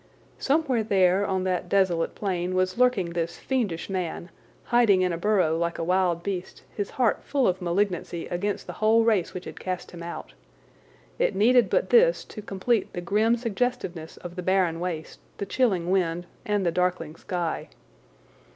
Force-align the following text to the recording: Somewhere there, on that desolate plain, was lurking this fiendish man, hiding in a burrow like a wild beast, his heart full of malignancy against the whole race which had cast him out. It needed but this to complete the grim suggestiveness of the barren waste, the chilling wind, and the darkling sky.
Somewhere 0.39 0.81
there, 0.83 1.27
on 1.27 1.43
that 1.43 1.69
desolate 1.69 2.15
plain, 2.15 2.55
was 2.55 2.75
lurking 2.79 3.11
this 3.11 3.37
fiendish 3.37 3.87
man, 3.87 4.31
hiding 4.63 5.01
in 5.03 5.13
a 5.13 5.17
burrow 5.19 5.55
like 5.55 5.77
a 5.77 5.83
wild 5.83 6.23
beast, 6.23 6.63
his 6.75 6.89
heart 6.89 7.23
full 7.23 7.47
of 7.47 7.61
malignancy 7.61 8.25
against 8.25 8.65
the 8.65 8.73
whole 8.81 9.03
race 9.03 9.35
which 9.35 9.45
had 9.45 9.59
cast 9.59 9.91
him 9.91 10.01
out. 10.01 10.33
It 11.19 11.35
needed 11.35 11.69
but 11.69 11.91
this 11.91 12.25
to 12.25 12.41
complete 12.41 12.91
the 12.93 13.01
grim 13.01 13.37
suggestiveness 13.37 14.17
of 14.17 14.35
the 14.35 14.41
barren 14.41 14.79
waste, 14.79 15.19
the 15.37 15.45
chilling 15.45 15.91
wind, 15.91 16.25
and 16.47 16.65
the 16.65 16.71
darkling 16.71 17.15
sky. 17.15 17.69